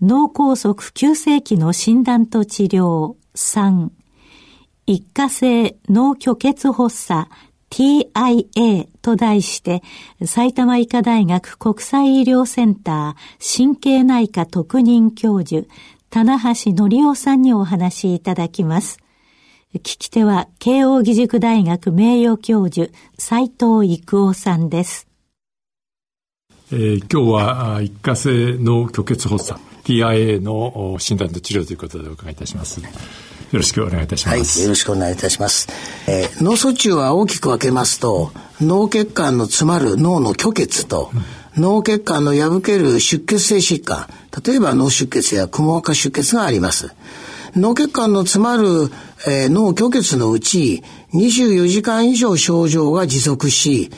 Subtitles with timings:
[0.00, 3.90] 脳梗塞急性期の診断と治療3
[4.86, 7.28] 一過性脳虚血発作
[7.68, 9.82] TIA と題して、
[10.24, 15.66] 埼玉医科大学国際医療センター神経内科特任教授、
[16.10, 19.00] 棚橋則夫さんにお話しいただきます。
[19.74, 25.08] 聞き手は、慶應義塾大学名誉教授、斉藤育夫さんです。
[26.70, 32.80] えー、今日は一過性脳虚血発作 TIA の診断と治療ということでお伺いいたします。
[32.80, 32.88] よ
[33.52, 34.58] ろしくお願いいたします。
[34.58, 35.68] はい、よろしくお願いいたします。
[36.06, 38.30] えー、脳卒中は大きく分けますと、
[38.60, 41.10] 脳血管の詰まる脳の虚血と、
[41.56, 44.06] うん、脳血管の破ける出血性疾患、
[44.44, 46.94] 例えば脳出血やくも膜下出血があります。
[47.56, 48.90] 脳血管の詰まる、
[49.26, 50.82] えー、脳虚血のうち
[51.14, 53.90] 24時間以上症状が持続し、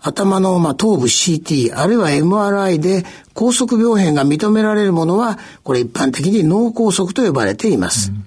[0.00, 3.04] 頭の、まあ、頭部 CT、あるいは MRI で
[3.34, 8.10] 高速病変が認められるものは、これ一般的に脳梗塞と呼ばれています。
[8.10, 8.24] うん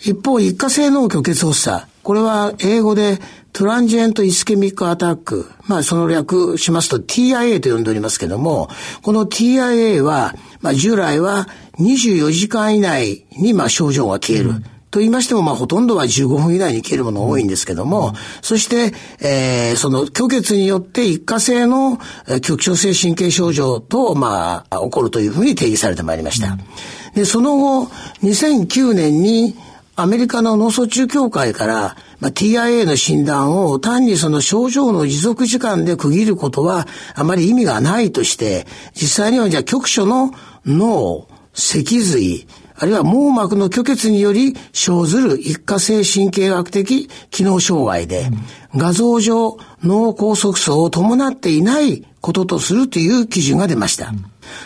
[0.00, 1.86] 一方、一過性脳虚血発作。
[2.02, 3.18] これは英語で
[3.52, 5.50] トランジエントイスケミックアタック。
[5.66, 8.68] まあ、その略しますと TIA と呼んでおりますけども、
[9.02, 11.48] この TIA は、まあ、従来は
[11.78, 14.50] 24時間以内に、まあ、症状が消える。
[14.50, 21.98] うんと言いましても、まあ、ほとんどは15分以内に消えるもの多いんですけども、うん、そして、えー、その虚血によって一過性の
[22.42, 26.52] 局所性神経症状と、まあ、起こるというふうに定義されてまいりました。
[26.52, 26.58] うん、
[27.14, 27.86] で、その後、
[28.22, 29.56] 2009年に、
[30.00, 36.86] アメリカの脳卒中協会から、まあ、TIA の診断を単にその症状の持続時間で区切ることは
[37.16, 38.64] あまり意味がないとして、
[38.94, 40.30] 実際にはじゃあ局所の
[40.64, 42.46] 脳、脊髄、
[42.80, 48.30] あるいは網膜の虚血により生ずる一過性神経学的機能障害で、
[48.74, 54.12] 画像上脳梗塞層を伴っていないこととするという基準が出ました。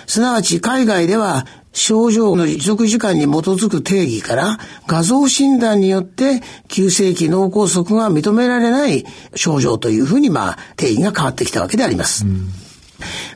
[0.06, 12.26] すなわち海外では症状の持続時間に基づく定義から画像診断によって急性期脳梗塞が認められない症状というふうにまあ定義が変わってきたわけであります。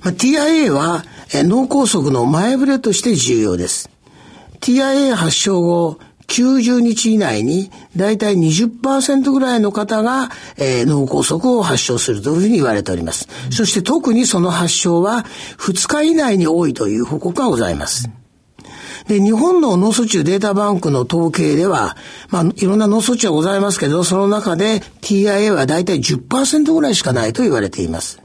[0.03, 3.91] まあ、TIA は脳梗塞の前触れとして重要です。
[4.67, 13.29] TIA 発症後90日以内にだいたい20%ぐらいの方が、えー、脳梗塞を発症するというふうに言われております。
[13.53, 15.25] そして特にその発症は
[15.59, 18.11] 2日以内に多いという報告がございます。
[19.07, 21.97] で、日本の脳卒中データバンクの統計では、
[22.31, 28.21] まあ、いろんな脳卒中はございますけど、その中で TIA はだいたい10%ぐらいしかないと言われています。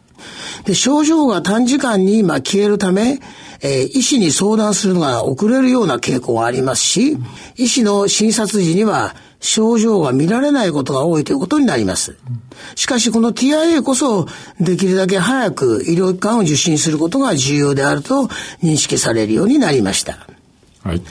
[0.66, 3.19] で、症状が短時間に、まあ、消えるため、
[3.62, 7.18] えー、医師に相談するのが遅れるような傾向がありますし、
[7.56, 12.18] 医師の診察時には症状が見られないことが多いということになります。
[12.76, 14.28] しかしこの TIA こそ
[14.60, 18.28] できるだけ早く医療機関を受診することが重要であると
[18.64, 20.31] 認識されるようになりました。
[20.84, 21.02] はい、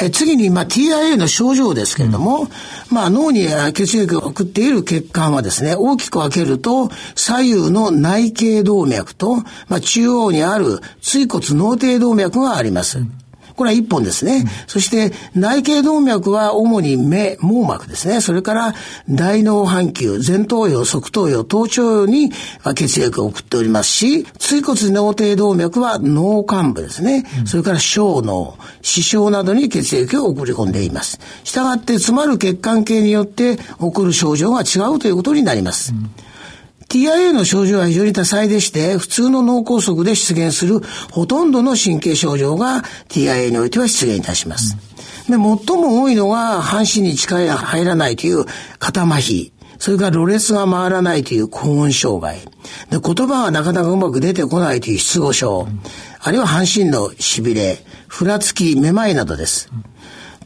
[0.00, 2.48] え次に、まあ、TIA の症状ですけれども、うん、
[2.94, 9.36] まあ、脳に血液を送っている血管はですね、大きく分けると、左右の内頸動脈と、
[9.68, 12.98] まあ、中央にある椎骨脳底動脈があります。
[12.98, 13.25] うん
[13.56, 14.36] これは一本ですね。
[14.36, 18.20] うん、そして内頸動脈は主に目、網膜ですね。
[18.20, 18.74] それから
[19.08, 22.30] 大脳半球、前頭葉、側頭葉、頭頂葉に
[22.74, 27.24] 血液を送っておりますし、椎骨脳底動脈は脳幹部ですね。
[27.40, 31.18] うん、それから小脳、視床などに血液を送り込んでいます。
[31.44, 35.92] したがって詰まる血管系によって起こる症状が違うということになります。
[35.92, 36.10] うん
[36.88, 40.80] TIA の症状は非常に多彩でして、普通の脳梗塞で出現する
[41.10, 44.76] ほとんどの神経症状が TIA においては出現いたします。
[45.28, 48.44] で、最も多いのが半身に力が入らないという
[48.78, 49.52] 肩麻痺。
[49.78, 52.40] それから、ろれつが回らないという高音障害。
[52.90, 55.68] で、言葉がなかなかうまく出てこないという失語症。
[56.20, 59.70] あるいは半身の痺れ、ふらつき、めまいなどです。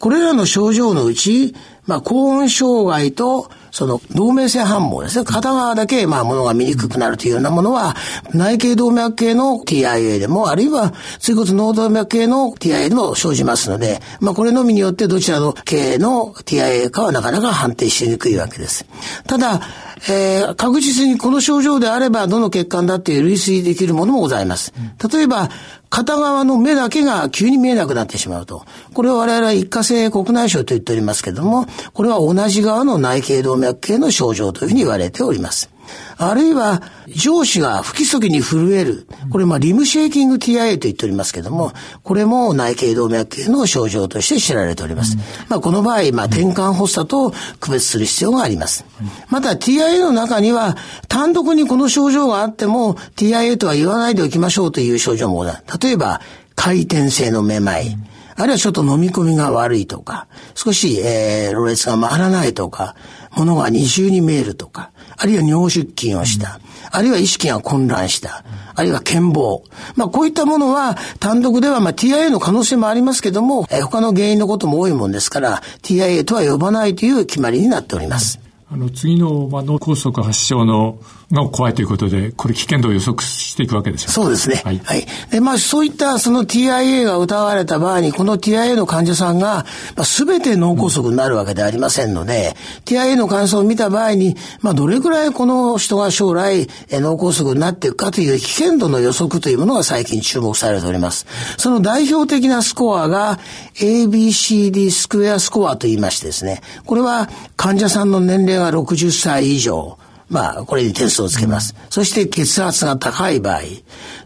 [0.01, 1.55] これらの症状のうち、
[1.87, 5.25] まあ、高音障害とその動脈性反応ですね。
[5.25, 7.95] 片側だけ、まあ、物が見にくくなるというようなものは、
[8.35, 18.87] 内頸動脈系の TIA でも、あるいは、椎骨脳動脈系の TIA でも生じますので、まあ、これのみによってどちらの系の TIA かはなかなか判定しにくいわけです。
[19.27, 19.61] ただ、
[20.09, 24.73] えー、確実にこの症状であれば、どの血管だっていう類推できるものもございます。
[25.13, 25.51] 例えば、
[25.91, 28.65] 片側の目だけが急に見えなくなってしまうと。
[28.95, 35.69] これは我々は一過性国内症と言っておりますけれども、これは同じ側の内頸動脈系の症状というふうに言われております。
[36.17, 39.07] あるいは、上司が不規則に震える。
[39.31, 41.73] これ、まあ、リムシェイキング TIA と言っておりますけども、
[42.03, 45.17] これも内頸動脈系の症状として知られております。
[45.49, 48.85] まあ、この場合、まあ、転換発作と区別する必要があります。
[49.29, 50.77] また、TIA の中には、
[51.09, 56.21] 単独にこの症状があっても、TIA とは言わないでおきましょうという症状も例えば、
[56.55, 57.97] 回転性のめまい。
[58.37, 62.95] あるいはちょっと飲み込みが悪いとか、少し、えー、ろれつが回らないとか、
[63.37, 66.61] 物が二重に見えるとか、あるいは尿出勤をした、
[66.91, 68.45] あるいは意識が混乱した、
[68.75, 69.63] あるいは健忘。
[69.97, 78.41] まあこういったものは単独ではまあ TIA の可能性もありますけども、えー、他の原因のことも多いもんですから、TIA とは呼ばないという決まりになっております。
[78.73, 80.99] あの、次の、脳梗塞発症の
[81.33, 84.63] が怖いということで、これ危険度を予測していくわけですよそうですね。
[84.65, 84.79] はい。
[84.79, 85.07] はい。
[85.31, 89.65] で、まあ、そういったその TIA が疑われた場合に、この TIA の患者さんが、
[89.97, 92.57] まあ、全て脳梗塞になるわけではありませんので、
[92.89, 101.27] うん、TIA の患者さんを見た場合に、まあ、どれくらいこの人が将来、え脳梗塞になっていくかという危険度の予測というものが最近注目されております。
[101.59, 103.39] その代表的なスコアが
[103.77, 109.97] ABCD スクエアスコアと言いましてですね、これは患者さんの年齢が60歳以上、
[110.31, 111.75] まあ、これに点数をつけます。
[111.91, 113.61] そして血圧が高い場合、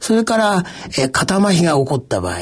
[0.01, 0.65] それから、
[0.99, 2.37] えー、肩麻痺が起こった場合、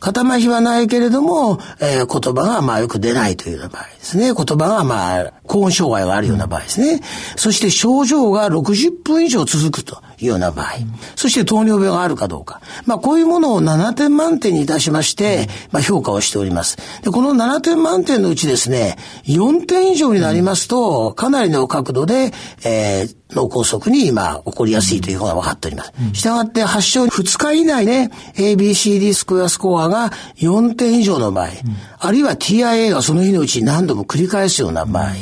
[0.00, 4.34] 肩麻痺はないけれども、えー、言葉がまあよく出ないというような場合ですね。
[4.34, 7.00] 言葉がまあ、高音障害があるような場合ですね。
[7.36, 10.72] そして症状が60分以上続くというような場合。
[11.16, 12.60] そして糖尿病があるかどうか。
[12.86, 16.76] まあこういうものを7点満点にいたしまして、まあ評価をしております。
[17.02, 22.32] で、この7点満点のうちですね、4点以上になりますと、かなりの角度で、
[22.64, 25.92] えー、脳梗塞に今起こりやすいということが分かっております。
[26.12, 31.48] したがって発症2日以内で ABCD スクエアスコアが4点以上の場合、
[31.98, 35.12] あるいは TIA がその日のうちに何度も繰り返すような場合、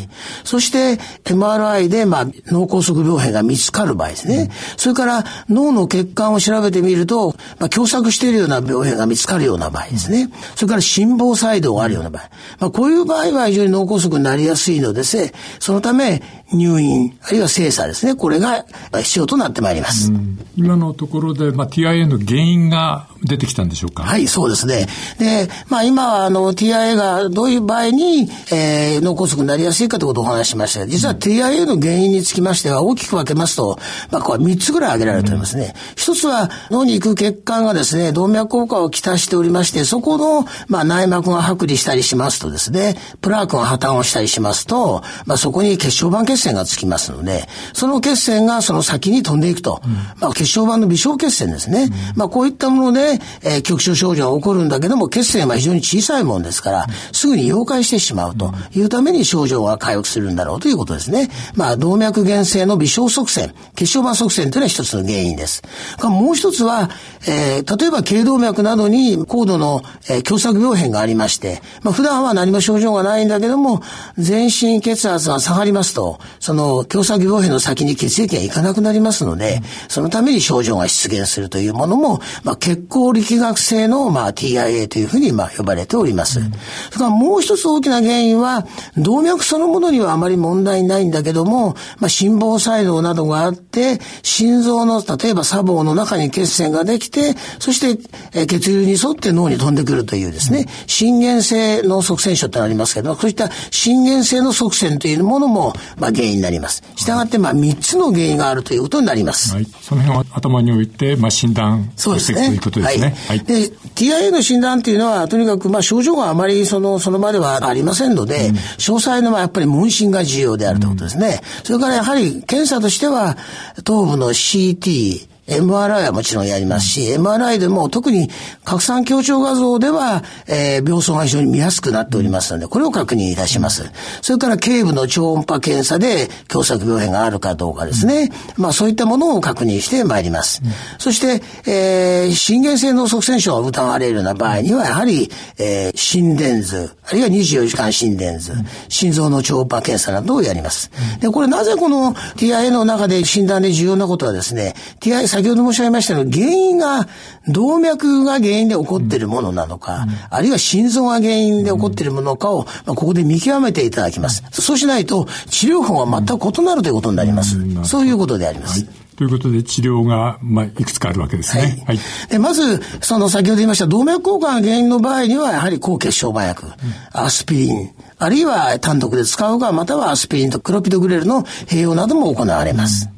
[0.45, 4.51] そして MRI でまあ脳梗塞病変が見つかる場合ですね。
[4.77, 10.31] それから脳の血管を調べてみると、まあ、狭窄しているような病変が見つかるような場合ですね。
[10.55, 12.31] それから心房細動があるような場合。
[12.59, 15.33] まあ、こういう場合は非常に脳梗塞になりやすいのですね。
[15.59, 16.23] そのため
[16.53, 18.15] 入院、あるいは精査ですですね。
[18.17, 18.65] これが
[19.03, 20.13] 必要となってまいります。
[20.57, 24.03] 今のところで、まあ、TIA の原因が出てきたんでしょうか？
[24.03, 24.87] はい、そうですね。
[25.19, 30.87] で、まあ今はあの TIA がどういう場合に、えー、脳梗塞になりやすいかということをお話ししました。
[30.87, 33.79] 実は TIA の原因につきましては大きく分けますと、
[34.11, 35.75] まあこれ3つぐらい挙げられておりますね。
[35.95, 51.85] 一、うん、つは脳に行く血管がですね、動脈硬化をきたしておりまして、そこの、まあ内膜が剥離したりしますとですね、プラークが破綻をしたりしますと、まあそこに血小板血栓がつきますので、その血栓がその先に飛んでいくと、うん、まあ血小板の微小血栓ですね。
[51.85, 61.31] うん、まあこういったもので、えー、局所症状が起こるんだけども、血栓は非常に小さいもんですから、すぐに溶解してしまうというために症状が回復するんだろうということですね。
[61.55, 65.63] まあ動脈原性の微小側栓、血小板側栓というのは一つの原因です。
[66.03, 66.91] もう一つは、
[67.27, 73.83] えー、例えば頸動脈などに高度の、えー、狭窄病変がありまして、まあ普段は何も症状がないんだけども、
[74.19, 86.35] 全身血圧が下がりますと、その狭窄病変の先に血液がいかなくなりますので、そのために症状が出現するというものも、まあ、血行力学性の、まあ、TIA というふうに、まあ、呼ばれております。
[86.35, 86.51] それ
[86.99, 98.01] からもう一つ大きな原因は、動脈そのものにはあまり問題ないんだけども、まあ、心房細動などがあって、心臓の、例えば砂防の中に血栓ができて、そして、
[98.35, 106.83] え血流に沿って脳に飛んでくるというですね、心原性脳側栓症ってありますけど、そういった心原性の側栓というものも、まあ、原因になります。
[106.97, 109.55] したがって、まあ、3つの原因があるということになります。
[109.55, 109.67] はい。
[109.81, 113.15] その辺を頭に置いて、まあ、診断していくということですね。
[113.29, 113.39] はい。
[113.39, 121.41] はい、で、TIA の診断っていうのは、とにかく、まあ、症状があまり、その、その場ではありませんので、うん、詳細のはやっぱり問診が重要であるということですね。
[121.59, 123.37] うん、それからやはり、検査としては、
[123.85, 128.29] 頭部の CT、MRI はもちろんやりますし、MRI でも特に
[128.65, 133.91] 拡散強調画像では、えー、病巣が非常に見やすくなっておりますので、これを確認いたします。
[134.23, 138.31] それから頸部の超音波検査で狭窄病変があるかどうかですね。
[138.57, 140.63] まあそういったものを確認してまいります。
[140.99, 148.53] そして、えー、心原性脳側栓症が疑われるような場合には、やはり、えー、心電図、あるいは24時間心電図、
[148.89, 150.93] 心臓の超音波検査などをやります。
[151.21, 157.09] で、これなぜこの TIA の中で診断で重要なことはですね、TIA 先ほど申し上げましたように、原因が、
[157.49, 164.45] 動脈が原因で起こっているものなのか、うん、あるいは心臓が原因で起こっているものかを、まあ、ここで見極めていただきます。
[164.53, 167.57] そうしないと、治療法が全く異なるということになります。
[167.85, 168.85] そういうことであります。
[168.85, 171.63] はいとということで治療が、まあ、いくつかあるわけですね。
[171.87, 171.97] はい。
[171.97, 176.73] はい、でまず、その先ほど言いました動脈硬化が原因の場合には、やはり抗血小板薬、うん、
[177.13, 177.91] アスピリン、
[178.23, 183.09] あるいは単独で使うか、またはアスピリンとクロピドグレルの併用なども行われます。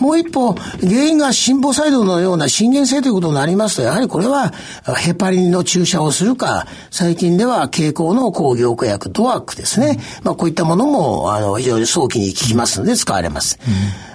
[0.00, 4.52] うん、もう一方、原因が心房細動のような心原性ということになりますと、やはりこれは
[4.96, 9.98] ヘパリンの注射をするか、最近では経口の抗凝固薬ドワックですね。
[10.18, 13.58] うん、まあこういったものも、あの、非常に早期に効きますので使われます。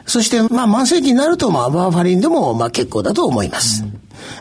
[0.05, 3.85] そして、まあ慢性期になると、まあバーファリンでも、まあ結構だと思います。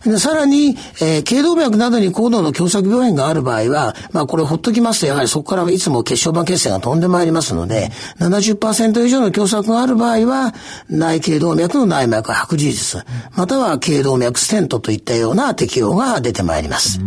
[0.05, 10.55] でさらに、えー、頸動脈などに高度の狭窄病変がある場合は、まあこれほっときますと、やはりそこからいつも血小板血栓が飛んでまいりますので、70%以上の狭窄がある場合は、
[10.89, 13.05] 内頸動脈の内膜白事術、
[13.37, 17.01] または頸動脈ステントといったような適用が出てまいります。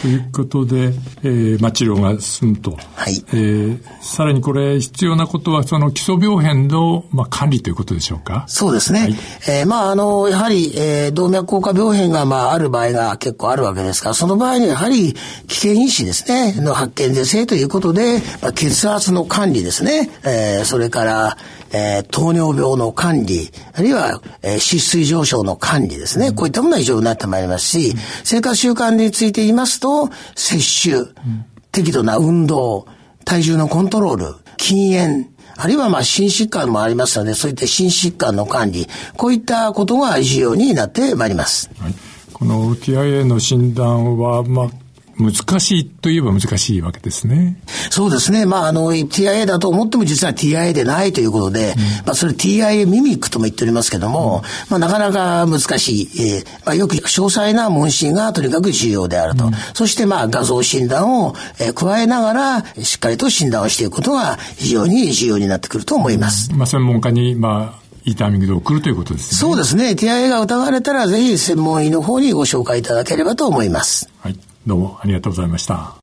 [0.00, 0.92] ということで、
[1.24, 2.76] えー、まあ治療が進むと。
[2.94, 3.24] はい。
[3.32, 8.44] えー、さらにこれ必要なことは、その基礎病変の、まあ、管理ということでしょうか？
[8.46, 9.00] そうですね。
[9.00, 9.16] はい、
[9.48, 15.14] えー、まああの、やはり、えー、動脈硬化病変が、まあ、ある場合が結構あるわけですから、その場合にやはり
[15.46, 21.36] 危険因子ですね、の発見是正ということで、まあ、血圧の管理ですね、えー、それから、
[21.72, 32.86] えー、糖尿病の管理、あるいは、えー、脂質水上昇の管理ですね、うん、こういったものは異常になってまいりますし、うん、生活習慣について言いますと、摂取、うん、適度な運動、
[33.24, 35.26] 体重のコントロール、禁煙、
[35.60, 38.86] あるいはまあ心疾患もありますので、そういった心疾患の管理、
[39.16, 41.68] こういったことが重要になってまいります。
[41.80, 41.94] はい、
[42.32, 44.70] この TIA の診断は、まあ、
[45.18, 47.60] 難しいといえば難しいわけですね。
[47.90, 48.46] そうですね。
[48.46, 59.46] まあ、あの、TIA だと思っても実は TIA でないということで、うん、まあ、それ TIA ミミックとも言っておりますけども、うん、まあ、なかなか難しい、えー、まあ、よく詳細な問診がとにかく重要であると。
[59.46, 66.52] うん、そして、まあ、画像診断を、えー、加えながら、しっかりと診断をしていくことが非常に重要になってくると思います。
[66.54, 69.38] まあ、専門家に、まあ、いいタイミングで送るということですね。
[69.38, 69.90] そうですね。
[69.90, 74.08] TIA が疑われたら、ぜひ専門医の方にご紹介いただければと思います。
[74.20, 74.38] はい。
[74.68, 75.96] どうもありがとうございました。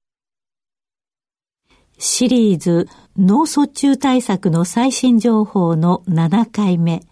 [2.00, 7.04] シリーズ脳卒中対策の最新情報の7回目。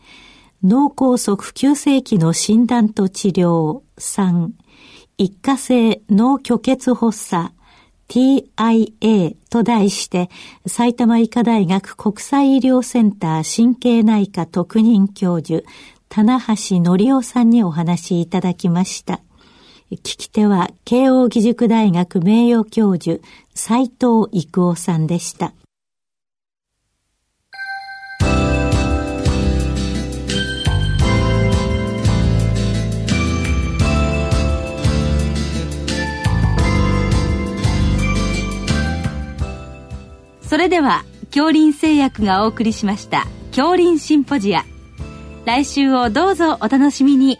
[0.63, 4.50] 脳梗塞急性期の診断と治療3。
[5.19, 7.53] 一過性脳虚血発作
[8.07, 10.31] TIA と題して、
[10.65, 15.63] 埼玉医科大学国際医療センター神経内科特任教授、
[16.10, 19.22] 棚橋則夫さんにお話いただきました。
[19.95, 23.21] 聞き手は、慶應義塾大学名誉教授、
[23.53, 25.53] 斉藤育夫さんでした。
[40.53, 44.63] それでは恐林製薬がお送りしました恐林シンポジア
[45.45, 47.39] 来週をどうぞお楽しみに